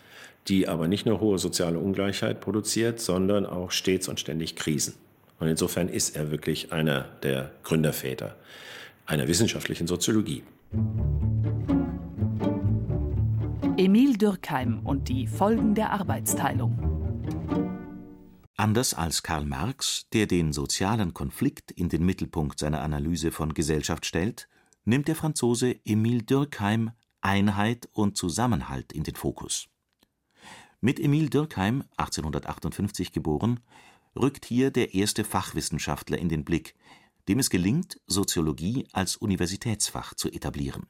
die 0.48 0.68
aber 0.68 0.88
nicht 0.88 1.06
nur 1.06 1.20
hohe 1.20 1.38
soziale 1.38 1.78
Ungleichheit 1.78 2.40
produziert, 2.40 3.00
sondern 3.00 3.46
auch 3.46 3.70
stets 3.70 4.08
und 4.08 4.20
ständig 4.20 4.56
Krisen. 4.56 4.94
Und 5.38 5.48
insofern 5.48 5.88
ist 5.88 6.16
er 6.16 6.30
wirklich 6.30 6.72
einer 6.72 7.06
der 7.22 7.50
Gründerväter 7.62 8.36
einer 9.06 9.28
wissenschaftlichen 9.28 9.86
Soziologie. 9.86 10.42
Emil 13.76 14.16
Dürkheim 14.16 14.80
und 14.84 15.08
die 15.08 15.26
Folgen 15.26 15.74
der 15.74 15.90
Arbeitsteilung. 15.90 16.93
Anders 18.56 18.94
als 18.94 19.24
Karl 19.24 19.46
Marx, 19.46 20.06
der 20.12 20.28
den 20.28 20.52
sozialen 20.52 21.12
Konflikt 21.12 21.72
in 21.72 21.88
den 21.88 22.06
Mittelpunkt 22.06 22.60
seiner 22.60 22.82
Analyse 22.82 23.32
von 23.32 23.52
Gesellschaft 23.52 24.06
stellt, 24.06 24.48
nimmt 24.84 25.08
der 25.08 25.16
Franzose 25.16 25.80
Emile 25.84 26.22
Durkheim 26.22 26.92
Einheit 27.20 27.88
und 27.92 28.16
Zusammenhalt 28.16 28.92
in 28.92 29.02
den 29.02 29.16
Fokus. 29.16 29.66
Mit 30.80 31.00
Emile 31.00 31.30
Durkheim, 31.30 31.82
1858 31.96 33.10
geboren, 33.10 33.58
rückt 34.14 34.44
hier 34.44 34.70
der 34.70 34.94
erste 34.94 35.24
Fachwissenschaftler 35.24 36.18
in 36.18 36.28
den 36.28 36.44
Blick, 36.44 36.76
dem 37.26 37.40
es 37.40 37.50
gelingt, 37.50 38.00
Soziologie 38.06 38.86
als 38.92 39.16
Universitätsfach 39.16 40.14
zu 40.14 40.30
etablieren. 40.30 40.86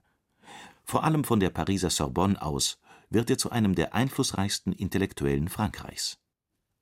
Vor 0.83 1.04
allem 1.04 1.25
von 1.25 1.40
der 1.40 1.50
Pariser 1.50 1.88
Sorbonne 1.88 2.42
aus 2.42 2.78
wird 3.09 3.30
er 3.30 3.38
zu 3.38 3.50
einem 3.50 3.75
der 3.75 3.94
einflussreichsten 3.94 4.73
Intellektuellen 4.73 5.49
Frankreichs 5.49 6.18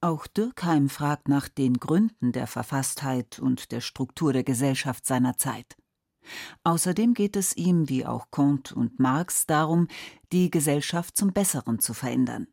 auch 0.03 0.27
Dürkheim 0.27 0.89
fragt 0.89 1.29
nach 1.29 1.49
den 1.49 1.75
Gründen 1.79 2.33
der 2.33 2.47
Verfasstheit 2.47 3.39
und 3.39 3.73
der 3.73 3.81
Struktur 3.81 4.33
der 4.33 4.45
Gesellschaft 4.45 5.07
seiner 5.07 5.37
Zeit. 5.37 5.77
Außerdem 6.65 7.15
geht 7.15 7.37
es 7.37 7.57
ihm, 7.57 7.89
wie 7.89 8.07
auch 8.07 8.31
Comte 8.31 8.75
und 8.75 9.01
Marx, 9.01 9.47
darum, 9.47 9.89
die 10.33 10.51
Gesellschaft 10.51 11.17
zum 11.17 11.33
Besseren 11.33 11.79
zu 11.79 11.95
verändern. 11.95 12.47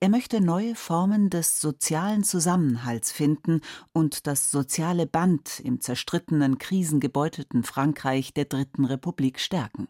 Er 0.00 0.08
möchte 0.08 0.40
neue 0.40 0.74
Formen 0.74 1.30
des 1.30 1.60
sozialen 1.60 2.24
Zusammenhalts 2.24 3.12
finden 3.12 3.60
und 3.92 4.26
das 4.26 4.50
soziale 4.50 5.06
Band 5.06 5.60
im 5.60 5.80
zerstrittenen, 5.80 6.58
krisengebeutelten 6.58 7.62
Frankreich 7.62 8.34
der 8.34 8.46
Dritten 8.46 8.84
Republik 8.84 9.38
stärken. 9.38 9.88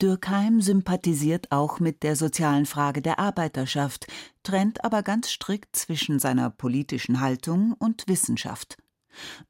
Dürkheim 0.00 0.60
sympathisiert 0.60 1.50
auch 1.52 1.80
mit 1.80 2.02
der 2.02 2.16
sozialen 2.16 2.66
Frage 2.66 3.02
der 3.02 3.18
Arbeiterschaft, 3.18 4.06
trennt 4.42 4.84
aber 4.84 5.02
ganz 5.02 5.30
strikt 5.30 5.76
zwischen 5.76 6.18
seiner 6.18 6.50
politischen 6.50 7.20
Haltung 7.20 7.74
und 7.78 8.06
Wissenschaft. 8.08 8.76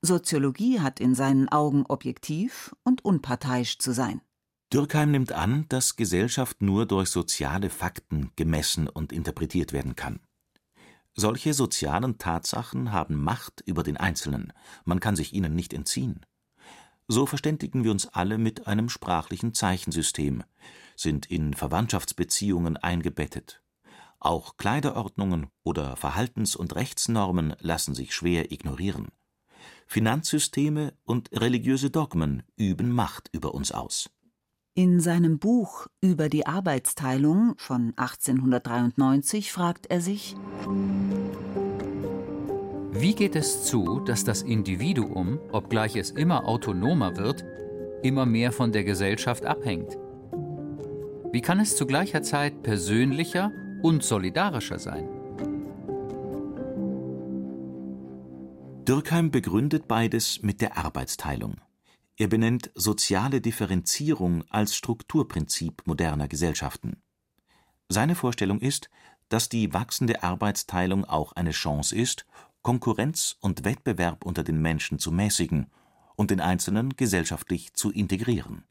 Soziologie 0.02 0.80
hat 0.80 1.00
in 1.00 1.14
seinen 1.14 1.49
Augen 1.49 1.85
objektiv 1.87 2.75
und 2.85 3.04
unparteiisch 3.04 3.78
zu 3.78 3.92
sein. 3.92 4.21
Dürkheim 4.73 5.11
nimmt 5.11 5.33
an, 5.33 5.66
dass 5.68 5.97
Gesellschaft 5.97 6.61
nur 6.61 6.87
durch 6.87 7.09
soziale 7.09 7.71
Fakten 7.71 8.33
gemessen 8.37 8.88
und 8.88 9.12
interpretiert 9.12 9.73
werden 9.73 9.94
kann. 9.94 10.21
Solche 11.14 11.54
sozialen 11.54 12.18
Tatsachen 12.18 12.90
haben 12.90 13.23
Macht 13.23 13.62
über 13.66 13.85
den 13.85 13.97
Einzelnen, 13.97 14.52
man 14.85 14.99
kann 14.99 15.14
sich 15.14 15.33
ihnen 15.33 15.54
nicht 15.54 15.73
entziehen. 15.73 16.26
So 17.06 17.26
verständigen 17.26 17.84
wir 17.84 17.90
uns 17.90 18.06
alle 18.06 18.38
mit 18.38 18.66
einem 18.66 18.88
sprachlichen 18.88 19.52
Zeichensystem, 19.52 20.42
sind 20.96 21.26
in 21.26 21.54
Verwandtschaftsbeziehungen 21.54 22.76
eingebettet. 22.76 23.62
Auch 24.20 24.56
Kleiderordnungen 24.56 25.49
oder 25.62 25.96
Verhaltens- 25.96 26.56
und 26.56 26.75
Rechtsnormen 26.75 27.54
lassen 27.61 27.94
sich 27.94 28.14
schwer 28.14 28.50
ignorieren. 28.52 29.08
Finanzsysteme 29.87 30.94
und 31.04 31.30
religiöse 31.32 31.90
Dogmen 31.90 32.42
üben 32.56 32.90
Macht 32.90 33.28
über 33.32 33.54
uns 33.54 33.70
aus. 33.70 34.11
In 34.76 34.99
seinem 34.99 35.38
Buch 35.38 35.87
über 36.00 36.28
die 36.28 36.46
Arbeitsteilung 36.46 37.54
von 37.58 37.92
1893 37.96 39.52
fragt 39.52 39.87
er 39.87 40.00
sich 40.00 40.34
wie 42.96 43.12
geht 43.14 43.34
es 43.34 43.64
zu, 43.64 43.98
dass 44.00 44.22
das 44.22 44.42
Individuum, 44.42 45.40
obgleich 45.50 45.96
es 45.96 46.12
immer 46.12 46.46
autonomer 46.46 47.16
wird, 47.16 47.44
immer 48.04 48.24
mehr 48.24 48.52
von 48.52 48.70
der 48.70 48.84
Gesellschaft 48.84 49.44
abhängt? 49.44 49.98
Wie 51.32 51.40
kann 51.40 51.58
es 51.58 51.74
zu 51.74 51.86
gleicher 51.86 52.22
Zeit 52.22 52.62
persönlicher 52.62 53.50
und 53.82 54.04
solidarischer 54.04 54.78
sein? 54.78 55.08
Dürkheim 58.86 59.32
begründet 59.32 59.88
beides 59.88 60.42
mit 60.42 60.60
der 60.60 60.76
Arbeitsteilung. 60.76 61.56
Er 62.16 62.28
benennt 62.28 62.70
soziale 62.76 63.40
Differenzierung 63.40 64.44
als 64.50 64.76
Strukturprinzip 64.76 65.82
moderner 65.84 66.28
Gesellschaften. 66.28 67.02
Seine 67.88 68.14
Vorstellung 68.14 68.60
ist, 68.60 68.88
dass 69.28 69.48
die 69.48 69.72
wachsende 69.72 70.22
Arbeitsteilung 70.22 71.04
auch 71.04 71.32
eine 71.32 71.50
Chance 71.50 71.96
ist, 71.96 72.24
Konkurrenz 72.64 73.37
und 73.40 73.66
Wettbewerb 73.66 74.25
unter 74.25 74.42
den 74.42 74.61
Menschen 74.61 74.99
zu 74.99 75.12
mäßigen 75.12 75.66
und 76.16 76.30
den 76.30 76.40
Einzelnen 76.40 76.97
gesellschaftlich 76.97 77.75
zu 77.75 77.92
integrieren. 77.92 78.64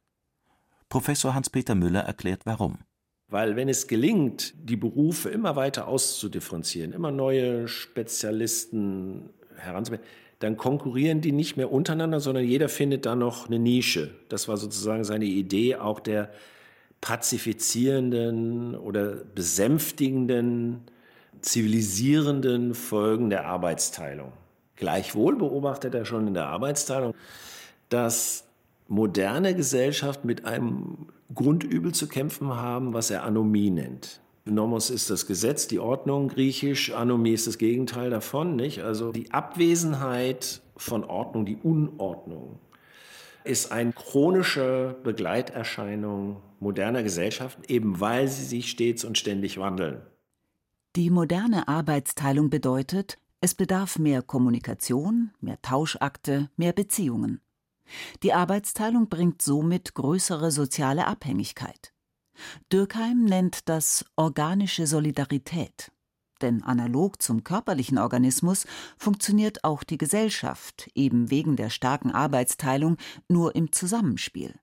Professor 0.89 1.35
Hans-Peter 1.35 1.75
Müller 1.75 2.01
erklärt 2.01 2.41
warum. 2.45 2.79
Weil 3.27 3.55
wenn 3.55 3.69
es 3.69 3.87
gelingt, 3.87 4.55
die 4.57 4.77
Berufe 4.77 5.29
immer 5.29 5.55
weiter 5.55 5.87
auszudifferenzieren, 5.87 6.91
immer 6.91 7.11
neue 7.11 7.67
Spezialisten 7.67 9.29
heranzunehmen, 9.57 10.05
dann 10.39 10.57
konkurrieren 10.57 11.21
die 11.21 11.31
nicht 11.31 11.55
mehr 11.55 11.71
untereinander, 11.71 12.19
sondern 12.19 12.45
jeder 12.45 12.69
findet 12.69 13.05
da 13.05 13.15
noch 13.15 13.45
eine 13.45 13.59
Nische. 13.59 14.15
Das 14.27 14.47
war 14.47 14.57
sozusagen 14.57 15.03
seine 15.03 15.25
Idee 15.25 15.75
auch 15.75 15.99
der 15.99 16.31
pazifizierenden 16.99 18.75
oder 18.75 19.17
besänftigenden 19.35 20.81
zivilisierenden 21.43 22.73
Folgen 22.73 23.29
der 23.29 23.45
Arbeitsteilung. 23.45 24.31
Gleichwohl 24.75 25.35
beobachtet 25.35 25.93
er 25.93 26.05
schon 26.05 26.27
in 26.27 26.33
der 26.33 26.47
Arbeitsteilung, 26.47 27.13
dass 27.89 28.45
moderne 28.87 29.53
Gesellschaften 29.55 30.25
mit 30.25 30.45
einem 30.45 31.07
Grundübel 31.33 31.93
zu 31.93 32.07
kämpfen 32.07 32.55
haben, 32.55 32.93
was 32.93 33.11
er 33.11 33.23
Anomie 33.23 33.69
nennt. 33.69 34.21
Nomos 34.45 34.89
ist 34.89 35.09
das 35.09 35.25
Gesetz, 35.25 35.67
die 35.67 35.79
Ordnung, 35.79 36.27
griechisch, 36.27 36.91
Anomie 36.91 37.33
ist 37.33 37.47
das 37.47 37.57
Gegenteil 37.57 38.09
davon, 38.09 38.55
nicht? 38.55 38.83
Also 38.83 39.11
die 39.11 39.31
Abwesenheit 39.31 40.61
von 40.75 41.05
Ordnung, 41.05 41.45
die 41.45 41.55
Unordnung, 41.55 42.59
ist 43.45 43.71
eine 43.71 43.93
chronische 43.93 44.95
Begleiterscheinung 45.03 46.37
moderner 46.59 47.03
Gesellschaften, 47.03 47.63
eben 47.67 47.99
weil 47.99 48.27
sie 48.27 48.43
sich 48.43 48.69
stets 48.69 49.05
und 49.05 49.17
ständig 49.17 49.59
wandeln. 49.59 50.01
Die 50.95 51.09
moderne 51.09 51.67
Arbeitsteilung 51.67 52.51
bedeutet, 52.51 53.17
es 53.41 53.55
bedarf 53.55 53.97
mehr 53.97 54.21
Kommunikation, 54.21 55.31
mehr 55.41 55.59
Tauschakte, 55.63 56.51
mehr 56.55 56.71
Beziehungen. 56.71 57.41
Die 58.21 58.31
Arbeitsteilung 58.31 59.09
bringt 59.09 59.41
somit 59.41 59.95
größere 59.95 60.51
soziale 60.51 61.07
Abhängigkeit. 61.07 61.93
Dürkheim 62.71 63.25
nennt 63.25 63.69
das 63.69 64.05
organische 64.15 64.85
Solidarität. 64.85 65.91
Denn 66.43 66.61
analog 66.61 67.23
zum 67.23 67.43
körperlichen 67.43 67.97
Organismus 67.97 68.67
funktioniert 68.97 69.63
auch 69.63 69.83
die 69.83 69.97
Gesellschaft, 69.97 70.91
eben 70.93 71.31
wegen 71.31 71.55
der 71.55 71.71
starken 71.71 72.11
Arbeitsteilung, 72.11 72.97
nur 73.27 73.55
im 73.55 73.71
Zusammenspiel. 73.71 74.53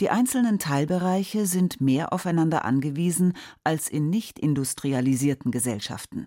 Die 0.00 0.10
einzelnen 0.10 0.58
Teilbereiche 0.58 1.46
sind 1.46 1.80
mehr 1.80 2.12
aufeinander 2.12 2.64
angewiesen 2.64 3.34
als 3.64 3.88
in 3.88 4.10
nicht 4.10 4.38
industrialisierten 4.38 5.50
Gesellschaften. 5.50 6.26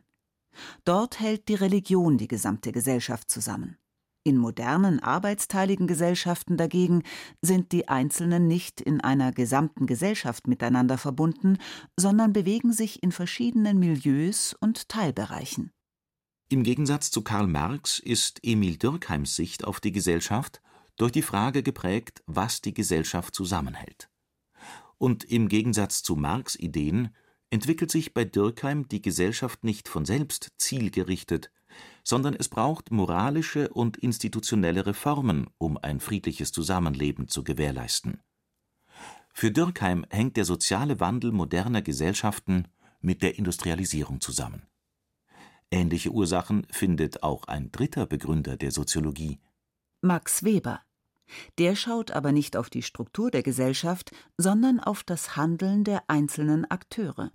Dort 0.86 1.20
hält 1.20 1.48
die 1.48 1.56
Religion 1.56 2.18
die 2.18 2.28
gesamte 2.28 2.72
Gesellschaft 2.72 3.30
zusammen. 3.30 3.78
In 4.26 4.38
modernen, 4.38 5.02
arbeitsteiligen 5.02 5.86
Gesellschaften 5.86 6.56
dagegen 6.56 7.04
sind 7.42 7.74
die 7.74 7.90
Einzelnen 7.90 8.48
nicht 8.48 8.80
in 8.80 9.02
einer 9.02 9.34
gesamten 9.34 9.86
Gesellschaft 9.86 10.48
miteinander 10.48 10.98
verbunden, 10.98 11.58
sondern 12.00 12.32
bewegen 12.32 12.72
sich 12.72 13.04
in 13.04 13.12
verschiedenen 13.12 13.80
Milieus 13.80 14.56
und 14.58 14.88
Teilbereichen. 14.88 15.72
Im 16.48 16.64
Gegensatz 16.64 17.12
zu 17.12 17.22
Karl 17.22 17.48
Marx 17.48 18.00
ist 18.00 18.40
Emil 18.44 18.78
Dürkheims 18.78 19.36
Sicht 19.36 19.66
auf 19.66 19.82
die 19.82 19.92
Gesellschaft 19.92 20.62
durch 20.98 21.12
die 21.12 21.22
Frage 21.22 21.64
geprägt, 21.64 22.24
was 22.26 22.62
die 22.62 22.74
Gesellschaft 22.74 23.36
zusammenhält. 23.36 24.10
Und 24.98 25.24
im 25.24 25.50
Gegensatz 25.50 26.04
zu 26.04 26.16
Marx 26.16 26.56
Ideen 26.56 27.16
entwickelt 27.50 27.92
sich 27.92 28.14
bei 28.14 28.26
Dürkheim 28.26 28.88
die 28.88 29.02
Gesellschaft 29.02 29.64
nicht 29.64 29.88
von 29.88 30.06
selbst 30.06 30.52
zielgerichtet, 30.58 31.52
sondern 32.04 32.34
es 32.34 32.50
braucht 32.50 32.92
moralische 32.92 33.70
und 33.70 33.98
institutionelle 33.98 34.86
Reformen, 34.86 35.48
um 35.58 35.78
ein 35.78 36.00
friedliches 36.00 36.52
Zusammenleben 36.52 37.28
zu 37.28 37.44
gewährleisten. 37.44 38.22
Für 39.34 39.52
Dürkheim 39.52 40.06
hängt 40.10 40.38
der 40.38 40.46
soziale 40.46 41.00
Wandel 41.00 41.32
moderner 41.32 41.82
Gesellschaften 41.82 42.68
mit 43.02 43.22
der 43.22 43.38
Industrialisierung 43.38 44.22
zusammen. 44.22 44.64
Ähnliche 45.72 46.12
Ursachen 46.12 46.68
findet 46.70 47.24
auch 47.24 47.46
ein 47.46 47.72
dritter 47.72 48.06
Begründer 48.06 48.58
der 48.58 48.72
Soziologie. 48.72 49.40
Max 50.06 50.44
Weber. 50.44 50.82
Der 51.58 51.78
schaut 51.78 52.12
aber 52.12 52.34
nicht 52.34 52.58
auf 52.58 52.70
die 52.70 52.82
Struktur 52.82 53.32
der 53.32 53.42
Gesellschaft, 53.42 54.12
sondern 54.38 54.82
auf 54.82 55.06
das 55.06 55.38
Handeln 55.38 55.86
der 55.86 56.04
einzelnen 56.10 56.70
Akteure. 56.70 57.32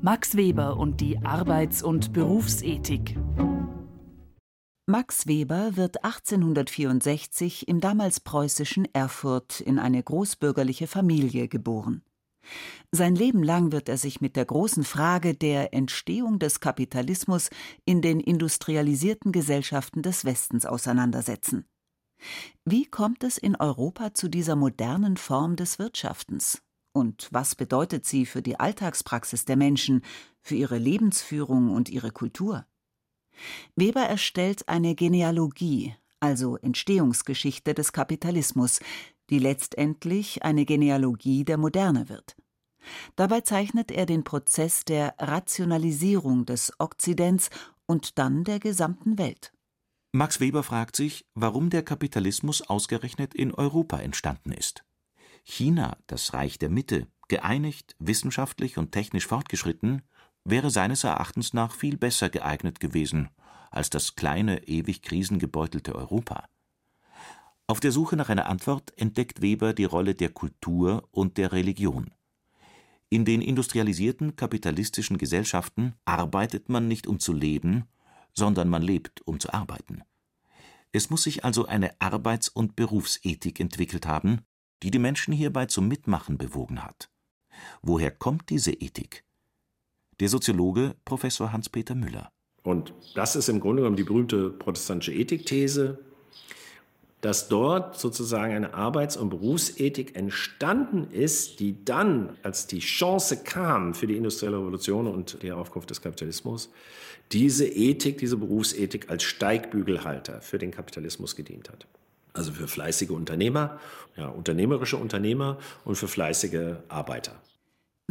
Max 0.00 0.34
Weber 0.34 0.78
und 0.78 1.02
die 1.02 1.18
Arbeits- 1.18 1.82
und 1.82 2.14
Berufsethik. 2.14 3.18
Max 4.86 5.26
Weber 5.26 5.76
wird 5.76 6.02
1864 6.04 7.68
im 7.68 7.82
damals 7.82 8.20
preußischen 8.20 8.88
Erfurt 8.94 9.60
in 9.60 9.78
eine 9.78 10.02
großbürgerliche 10.02 10.86
Familie 10.86 11.48
geboren. 11.48 12.02
Sein 12.92 13.14
Leben 13.14 13.42
lang 13.42 13.72
wird 13.72 13.88
er 13.88 13.96
sich 13.96 14.20
mit 14.20 14.36
der 14.36 14.44
großen 14.44 14.84
Frage 14.84 15.34
der 15.34 15.72
Entstehung 15.72 16.38
des 16.38 16.60
Kapitalismus 16.60 17.50
in 17.84 18.02
den 18.02 18.18
industrialisierten 18.18 19.32
Gesellschaften 19.32 20.02
des 20.02 20.24
Westens 20.24 20.66
auseinandersetzen. 20.66 21.66
Wie 22.64 22.84
kommt 22.84 23.24
es 23.24 23.38
in 23.38 23.56
Europa 23.56 24.14
zu 24.14 24.28
dieser 24.28 24.56
modernen 24.56 25.16
Form 25.16 25.56
des 25.56 25.78
Wirtschaftens? 25.78 26.62
Und 26.92 27.28
was 27.30 27.54
bedeutet 27.54 28.04
sie 28.04 28.26
für 28.26 28.42
die 28.42 28.58
Alltagspraxis 28.58 29.44
der 29.44 29.56
Menschen, 29.56 30.02
für 30.42 30.56
ihre 30.56 30.78
Lebensführung 30.78 31.70
und 31.70 31.88
ihre 31.88 32.10
Kultur? 32.10 32.66
Weber 33.76 34.02
erstellt 34.02 34.68
eine 34.68 34.94
Genealogie, 34.94 35.94
also 36.18 36.56
Entstehungsgeschichte 36.56 37.74
des 37.74 37.92
Kapitalismus, 37.92 38.80
die 39.30 39.38
letztendlich 39.38 40.42
eine 40.42 40.64
Genealogie 40.64 41.44
der 41.44 41.56
Moderne 41.56 42.08
wird. 42.08 42.36
Dabei 43.16 43.42
zeichnet 43.42 43.90
er 43.90 44.06
den 44.06 44.24
Prozess 44.24 44.84
der 44.84 45.14
Rationalisierung 45.18 46.46
des 46.46 46.72
Okzidents 46.78 47.50
und 47.86 48.18
dann 48.18 48.44
der 48.44 48.58
gesamten 48.58 49.18
Welt. 49.18 49.52
Max 50.12 50.40
Weber 50.40 50.62
fragt 50.62 50.96
sich, 50.96 51.24
warum 51.34 51.70
der 51.70 51.84
Kapitalismus 51.84 52.62
ausgerechnet 52.62 53.34
in 53.34 53.54
Europa 53.54 53.98
entstanden 53.98 54.52
ist. 54.52 54.84
China, 55.44 55.96
das 56.06 56.32
Reich 56.34 56.58
der 56.58 56.68
Mitte, 56.68 57.06
geeinigt, 57.28 57.94
wissenschaftlich 57.98 58.76
und 58.76 58.92
technisch 58.92 59.26
fortgeschritten, 59.26 60.02
wäre 60.44 60.70
seines 60.70 61.04
Erachtens 61.04 61.52
nach 61.52 61.72
viel 61.72 61.96
besser 61.96 62.28
geeignet 62.28 62.80
gewesen 62.80 63.28
als 63.70 63.88
das 63.88 64.16
kleine, 64.16 64.66
ewig 64.66 65.02
krisengebeutelte 65.02 65.94
Europa. 65.94 66.48
Auf 67.70 67.78
der 67.78 67.92
Suche 67.92 68.16
nach 68.16 68.30
einer 68.30 68.48
Antwort 68.48 68.92
entdeckt 68.96 69.42
Weber 69.42 69.72
die 69.72 69.84
Rolle 69.84 70.16
der 70.16 70.30
Kultur 70.30 71.06
und 71.12 71.36
der 71.36 71.52
Religion. 71.52 72.10
In 73.10 73.24
den 73.24 73.40
industrialisierten 73.40 74.34
kapitalistischen 74.34 75.18
Gesellschaften 75.18 75.94
arbeitet 76.04 76.68
man 76.68 76.88
nicht 76.88 77.06
um 77.06 77.20
zu 77.20 77.32
leben, 77.32 77.84
sondern 78.34 78.68
man 78.68 78.82
lebt 78.82 79.24
um 79.24 79.38
zu 79.38 79.52
arbeiten. 79.54 80.02
Es 80.90 81.10
muss 81.10 81.22
sich 81.22 81.44
also 81.44 81.66
eine 81.66 81.92
Arbeits- 82.00 82.48
und 82.48 82.74
Berufsethik 82.74 83.60
entwickelt 83.60 84.04
haben, 84.04 84.40
die 84.82 84.90
die 84.90 84.98
Menschen 84.98 85.32
hierbei 85.32 85.66
zum 85.66 85.86
Mitmachen 85.86 86.38
bewogen 86.38 86.82
hat. 86.82 87.08
Woher 87.82 88.10
kommt 88.10 88.50
diese 88.50 88.72
Ethik? 88.72 89.24
Der 90.18 90.28
Soziologe 90.28 90.96
Professor 91.04 91.52
Hans-Peter 91.52 91.94
Müller. 91.94 92.32
Und 92.64 92.94
das 93.14 93.36
ist 93.36 93.48
im 93.48 93.60
Grunde 93.60 93.82
genommen 93.82 93.96
die 93.96 94.02
berühmte 94.02 94.50
protestantische 94.50 95.12
Ethikthese, 95.12 96.09
dass 97.20 97.48
dort 97.48 97.98
sozusagen 97.98 98.54
eine 98.54 98.74
Arbeits- 98.74 99.16
und 99.16 99.30
Berufsethik 99.30 100.16
entstanden 100.16 101.08
ist, 101.10 101.60
die 101.60 101.84
dann, 101.84 102.36
als 102.42 102.66
die 102.66 102.78
Chance 102.78 103.42
kam 103.44 103.94
für 103.94 104.06
die 104.06 104.16
industrielle 104.16 104.58
Revolution 104.58 105.06
und 105.06 105.42
die 105.42 105.52
Aufkunft 105.52 105.90
des 105.90 106.00
Kapitalismus, 106.00 106.70
diese 107.32 107.66
Ethik, 107.66 108.18
diese 108.18 108.36
Berufsethik 108.36 109.10
als 109.10 109.22
Steigbügelhalter 109.22 110.40
für 110.40 110.58
den 110.58 110.70
Kapitalismus 110.70 111.36
gedient 111.36 111.70
hat 111.70 111.86
also 112.32 112.52
für 112.52 112.68
fleißige 112.68 113.10
Unternehmer, 113.10 113.78
ja, 114.16 114.28
unternehmerische 114.28 114.96
Unternehmer 114.96 115.58
und 115.84 115.96
für 115.96 116.08
fleißige 116.08 116.76
Arbeiter. 116.88 117.32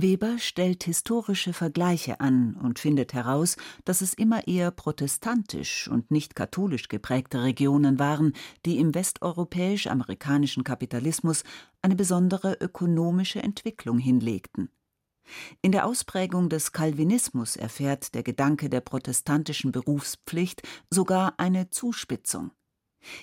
Weber 0.02 0.38
stellt 0.40 0.84
historische 0.84 1.54
Vergleiche 1.54 2.20
an 2.20 2.56
und 2.56 2.80
findet 2.80 3.14
heraus, 3.14 3.58
dass 3.86 4.02
es 4.02 4.14
immer 4.14 4.48
eher 4.48 4.72
protestantisch 4.72 5.88
und 5.88 6.12
nicht 6.12 6.36
katholisch 6.36 6.88
geprägte 6.88 7.44
Regionen 7.44 8.00
waren, 8.00 8.34
die 8.66 8.78
im 8.78 8.94
westeuropäisch-amerikanischen 8.94 10.64
Kapitalismus 10.64 11.44
eine 11.82 11.96
besondere 11.96 12.58
ökonomische 12.60 13.42
Entwicklung 13.42 14.00
hinlegten. 14.00 14.70
In 15.62 15.72
der 15.72 15.86
Ausprägung 15.86 16.50
des 16.50 16.72
Calvinismus 16.72 17.56
erfährt 17.56 18.16
der 18.16 18.24
Gedanke 18.24 18.70
der 18.70 18.82
protestantischen 18.82 19.72
Berufspflicht 19.72 20.62
sogar 20.90 21.36
eine 21.38 21.70
Zuspitzung. 21.70 22.52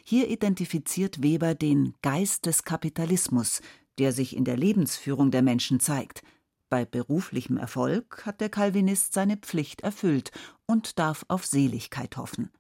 Hier 0.05 0.29
identifiziert 0.29 1.23
Weber 1.23 1.55
den 1.55 1.95
Geist 2.03 2.47
des 2.47 2.63
Kapitalismus, 2.63 3.61
der 3.99 4.13
sich 4.13 4.37
in 4.37 4.45
der 4.45 4.57
Lebensführung 4.57 5.31
der 5.31 5.43
Menschen 5.43 5.81
zeigt. 5.81 6.23
Bei 6.69 6.85
beruflichem 6.85 7.59
Erfolg 7.59 8.27
hat 8.27 8.41
der 8.41 8.49
Calvinist 8.49 9.13
seine 9.13 9.37
Pflicht 9.37 9.83
erfüllt 9.83 10.33
und 10.67 10.99
darf 10.99 11.25
auf 11.29 11.47
Seligkeit 11.47 12.17
hoffen. 12.17 12.51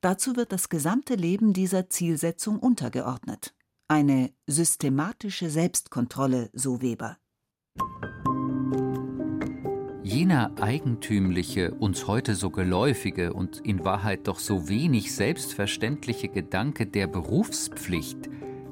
Dazu 0.00 0.36
wird 0.36 0.52
das 0.52 0.68
gesamte 0.68 1.14
Leben 1.14 1.52
dieser 1.52 1.88
Zielsetzung 1.88 2.58
untergeordnet. 2.58 3.54
Eine 3.88 4.30
systematische 4.46 5.48
Selbstkontrolle, 5.48 6.50
so 6.52 6.82
Weber. 6.82 7.16
Jener 10.02 10.52
eigentümliche, 10.60 11.72
uns 11.74 12.06
heute 12.06 12.34
so 12.34 12.50
geläufige 12.50 13.32
und 13.32 13.60
in 13.60 13.84
Wahrheit 13.84 14.26
doch 14.26 14.38
so 14.38 14.68
wenig 14.68 15.14
selbstverständliche 15.14 16.28
Gedanke 16.28 16.86
der 16.86 17.06
Berufspflicht, 17.06 18.28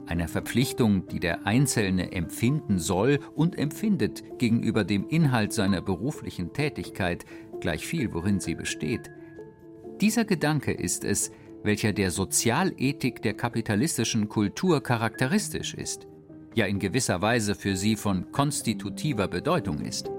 einer 0.09 0.29
Verpflichtung, 0.29 1.07
die 1.07 1.21
der 1.21 1.47
Einzelne 1.47 2.13
empfinden 2.13 2.79
soll 2.79 3.21
und 3.35 3.59
empfindet 3.59 4.39
gegenüber 4.39 4.85
dem 4.85 5.09
Inhalt 5.09 5.53
seiner 5.53 5.81
beruflichen 5.81 6.53
Tätigkeit, 6.53 7.25
gleich 7.61 7.87
viel, 7.87 8.13
worin 8.13 8.41
sie 8.41 8.55
besteht. 8.55 9.11
Dieser 10.01 10.25
Gedanke 10.25 10.73
ist 10.73 11.05
es, 11.05 11.31
welcher 11.63 11.93
der 11.93 12.11
Sozialethik 12.11 13.23
der 13.23 13.35
kapitalistischen 13.35 14.29
Kultur 14.29 14.83
charakteristisch 14.83 15.75
ist, 15.75 16.07
ja 16.55 16.67
in 16.67 16.79
gewisser 16.79 17.21
Weise 17.21 17.55
für 17.55 17.77
sie 17.77 17.97
von 17.97 18.31
konstitutiver 18.33 19.29
Bedeutung 19.29 19.81
ist. 19.81 20.11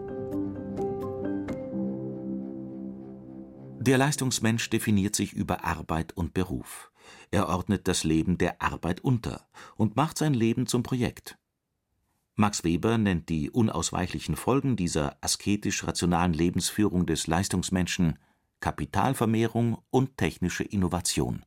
Der 3.81 3.97
Leistungsmensch 3.97 4.69
definiert 4.69 5.15
sich 5.15 5.33
über 5.33 5.63
Arbeit 5.63 6.11
und 6.15 6.33
Beruf. 6.33 6.91
Er 7.31 7.49
ordnet 7.49 7.87
das 7.87 8.03
Leben 8.03 8.37
der 8.37 8.61
Arbeit 8.61 9.01
unter 9.01 9.47
und 9.75 9.95
macht 9.95 10.17
sein 10.17 10.33
Leben 10.33 10.67
zum 10.67 10.83
Projekt. 10.83 11.37
Max 12.35 12.63
Weber 12.63 12.97
nennt 12.97 13.27
die 13.29 13.49
unausweichlichen 13.49 14.35
Folgen 14.35 14.77
dieser 14.77 15.17
asketisch-rationalen 15.21 16.33
Lebensführung 16.33 17.05
des 17.05 17.27
Leistungsmenschen 17.27 18.17
Kapitalvermehrung 18.61 19.77
und 19.89 20.17
technische 20.17 20.63
Innovation. 20.63 21.43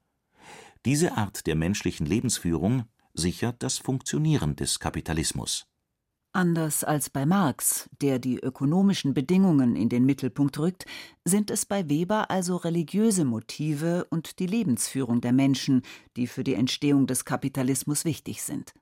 Diese 0.85 1.16
Art 1.16 1.46
der 1.46 1.55
menschlichen 1.55 2.07
Lebensführung 2.07 2.85
sichert 3.14 3.62
das 3.62 3.79
Funktionieren 3.79 4.57
des 4.57 4.81
Kapitalismus. 4.81 5.72
Anders 6.35 6.83
als 6.83 7.11
bei 7.11 7.27
Marx, 7.27 7.90
der 8.01 8.18
die 8.18 8.38
ökonomischen 8.38 9.12
Bedingungen 9.12 9.77
in 9.77 9.90
den 9.90 10.07
Mittelpunkt 10.07 10.59
rückt, 10.59 10.87
sind 11.27 11.51
es 11.51 11.66
bei 11.66 11.90
Weber 11.90 12.31
also 12.31 12.57
religiöse 12.57 13.27
Motive 13.27 14.07
und 14.09 14.38
die 14.38 14.47
Lebensführung 14.47 15.21
der 15.21 15.33
Menschen, 15.33 15.83
die 16.16 16.27
für 16.27 16.42
die 16.42 16.55
Entstehung 16.55 17.07
des 17.07 17.27
Kapitalismus 17.27 18.07
wichtig 18.07 18.42
sind. 18.42 18.73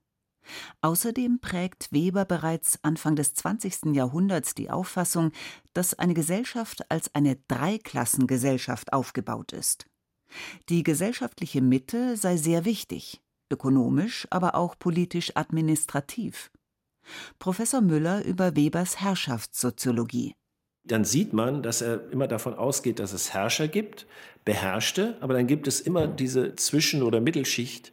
Außerdem 0.80 1.40
prägt 1.40 1.90
Weber 1.90 2.24
bereits 2.24 2.78
Anfang 2.82 3.16
des 3.16 3.34
20. 3.34 3.96
Jahrhunderts 3.96 4.54
die 4.54 4.70
Auffassung, 4.70 5.32
dass 5.72 5.94
eine 5.94 6.14
Gesellschaft 6.14 6.88
als 6.88 7.12
eine 7.16 7.36
Dreiklassengesellschaft 7.48 8.92
aufgebaut 8.92 9.52
ist. 9.52 9.86
Die 10.68 10.84
gesellschaftliche 10.84 11.60
Mitte 11.60 12.16
sei 12.16 12.36
sehr 12.36 12.64
wichtig, 12.64 13.20
ökonomisch, 13.50 14.28
aber 14.30 14.54
auch 14.54 14.78
politisch 14.78 15.36
administrativ. 15.36 16.52
Professor 17.38 17.80
Müller 17.80 18.24
über 18.24 18.56
Webers 18.56 19.00
Herrschaftssoziologie. 19.00 20.34
Dann 20.84 21.04
sieht 21.04 21.32
man, 21.32 21.62
dass 21.62 21.82
er 21.82 22.10
immer 22.10 22.26
davon 22.26 22.54
ausgeht, 22.54 22.98
dass 22.98 23.12
es 23.12 23.34
Herrscher 23.34 23.68
gibt, 23.68 24.06
Beherrschte, 24.44 25.16
aber 25.20 25.34
dann 25.34 25.46
gibt 25.46 25.68
es 25.68 25.80
immer 25.80 26.06
diese 26.06 26.56
Zwischen- 26.56 27.02
oder 27.02 27.20
Mittelschicht. 27.20 27.92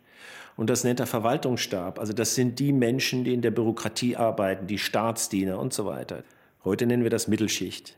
Und 0.56 0.70
das 0.70 0.84
nennt 0.84 1.00
er 1.00 1.06
Verwaltungsstab. 1.06 2.00
Also 2.00 2.14
das 2.14 2.34
sind 2.34 2.60
die 2.60 2.74
Menschen, 2.74 3.24
die 3.24 3.34
in 3.34 3.42
der 3.42 3.52
Bürokratie 3.52 4.16
arbeiten, 4.16 4.66
die 4.66 4.80
Staatsdiener 4.80 5.60
und 5.60 5.74
so 5.74 5.86
weiter. 5.86 6.24
Heute 6.64 6.88
nennen 6.88 7.04
wir 7.04 7.12
das 7.12 7.28
Mittelschicht. 7.28 7.98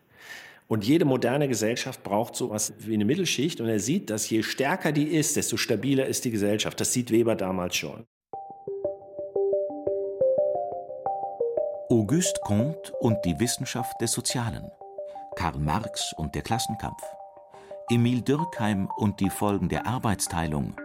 Und 0.67 0.85
jede 0.85 1.05
moderne 1.05 1.47
Gesellschaft 1.47 2.03
braucht 2.03 2.35
so 2.35 2.47
etwas 2.47 2.73
wie 2.79 2.93
eine 2.93 3.05
Mittelschicht. 3.05 3.61
Und 3.61 3.69
er 3.69 3.79
sieht, 3.79 4.09
dass 4.09 4.29
je 4.29 4.43
stärker 4.43 4.91
die 4.91 5.07
ist, 5.07 5.35
desto 5.35 5.57
stabiler 5.57 6.05
ist 6.05 6.25
die 6.25 6.31
Gesellschaft. 6.31 6.79
Das 6.79 6.93
sieht 6.93 7.09
Weber 7.11 7.35
damals 7.35 7.75
schon. 7.75 8.05
Auguste 11.91 12.39
Comte 12.43 12.93
und 12.99 13.17
die 13.25 13.39
Wissenschaft 13.39 13.99
des 13.99 14.11
Sozialen, 14.11 14.69
Karl 15.35 15.57
Marx 15.57 16.13
und 16.17 16.35
der 16.35 16.43
Klassenkampf, 16.43 17.01
Emil 17.89 18.21
Dürkheim 18.21 18.87
und 18.97 19.19
die 19.19 19.31
Folgen 19.31 19.69
der 19.69 19.87
Arbeitsteilung 19.87 20.75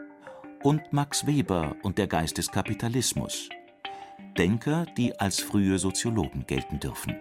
und 0.62 0.94
Max 0.94 1.26
Weber 1.26 1.76
und 1.82 1.98
der 1.98 2.06
Geist 2.06 2.38
des 2.38 2.50
Kapitalismus. 2.50 3.50
Denker, 4.38 4.86
die 4.96 5.20
als 5.20 5.40
frühe 5.40 5.78
Soziologen 5.78 6.46
gelten 6.46 6.80
dürfen. 6.80 7.20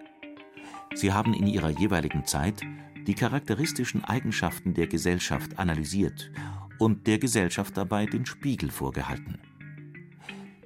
Sie 0.94 1.12
haben 1.12 1.34
in 1.34 1.46
ihrer 1.46 1.68
jeweiligen 1.68 2.24
Zeit 2.24 2.62
die 3.06 3.14
charakteristischen 3.14 4.02
Eigenschaften 4.02 4.72
der 4.72 4.86
Gesellschaft 4.86 5.58
analysiert 5.58 6.30
und 6.78 7.06
der 7.06 7.18
Gesellschaft 7.18 7.76
dabei 7.76 8.06
den 8.06 8.24
Spiegel 8.24 8.70
vorgehalten. 8.70 9.38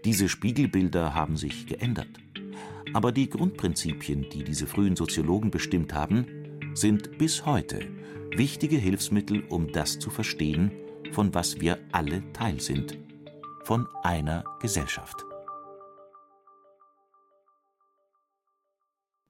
Diese 0.04 0.28
Spiegelbilder 0.28 1.14
haben 1.14 1.37
sich 1.37 1.66
geändert. 1.66 2.20
Aber 2.94 3.12
die 3.12 3.29
Grundprinzipien, 3.29 4.29
die 4.31 4.44
diese 4.44 4.66
frühen 4.66 4.96
Soziologen 4.96 5.51
bestimmt 5.51 5.92
haben, 5.92 6.27
sind 6.74 7.18
bis 7.18 7.44
heute 7.44 7.81
wichtige 8.31 8.77
Hilfsmittel, 8.77 9.44
um 9.48 9.72
das 9.72 9.98
zu 9.98 10.11
verstehen, 10.11 10.72
von 11.12 11.35
was 11.35 11.61
wir 11.61 11.79
alle 11.92 12.33
Teil 12.33 12.61
sind, 12.61 12.98
von 13.64 13.87
einer 14.03 14.44
Gesellschaft. 14.61 15.24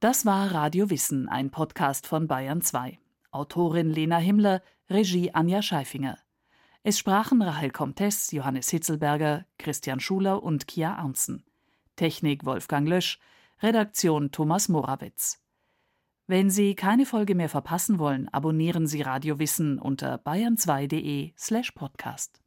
Das 0.01 0.25
war 0.25 0.53
Radio 0.53 0.91
Wissen, 0.91 1.29
ein 1.29 1.51
Podcast 1.51 2.07
von 2.07 2.29
Bayern 2.29 2.63
2. 2.63 3.01
Autorin 3.33 3.91
Lena 3.91 4.19
Himmler, 4.19 4.63
Regie 4.89 5.35
Anja 5.35 5.61
Scheifinger. 5.61 6.19
Es 6.85 6.99
sprachen 6.99 7.43
Rahel 7.43 7.71
Comtes, 7.71 8.31
Johannes 8.31 8.71
Hitzelberger, 8.71 9.45
Christian 9.59 9.99
Schuler 9.99 10.43
und 10.43 10.69
Kia 10.69 10.95
Arnzen. 10.95 11.45
Technik 11.97 12.45
Wolfgang 12.45 12.89
Lösch, 12.89 13.19
Redaktion 13.61 14.31
Thomas 14.31 14.69
Morawitz. 14.69 15.43
Wenn 16.29 16.49
Sie 16.49 16.77
keine 16.77 17.07
Folge 17.07 17.35
mehr 17.35 17.49
verpassen 17.49 17.99
wollen, 17.99 18.29
abonnieren 18.29 18.87
Sie 18.87 19.03
Radio 19.03 19.41
Wissen 19.41 19.81
unter 19.81 20.15
bayern2.de 20.15 21.33
slash 21.37 21.73
podcast. 21.73 22.41